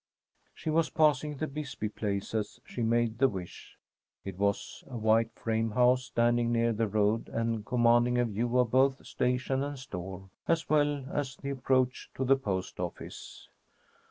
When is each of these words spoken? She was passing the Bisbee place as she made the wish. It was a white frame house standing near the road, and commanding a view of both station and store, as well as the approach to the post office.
She 0.55 0.71
was 0.71 0.89
passing 0.89 1.37
the 1.37 1.45
Bisbee 1.45 1.87
place 1.89 2.33
as 2.33 2.59
she 2.65 2.81
made 2.81 3.19
the 3.19 3.29
wish. 3.29 3.77
It 4.25 4.35
was 4.39 4.83
a 4.87 4.97
white 4.97 5.31
frame 5.35 5.69
house 5.69 6.05
standing 6.05 6.51
near 6.51 6.73
the 6.73 6.87
road, 6.87 7.29
and 7.29 7.63
commanding 7.63 8.17
a 8.17 8.25
view 8.25 8.57
of 8.57 8.71
both 8.71 9.05
station 9.05 9.61
and 9.61 9.77
store, 9.77 10.31
as 10.47 10.67
well 10.67 11.05
as 11.13 11.35
the 11.35 11.51
approach 11.51 12.09
to 12.15 12.25
the 12.25 12.35
post 12.35 12.79
office. 12.79 13.47